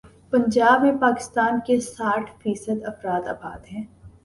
[0.31, 3.83] پنجاب میں پاکستان کے ساٹھ فی صد افراد آباد ہیں۔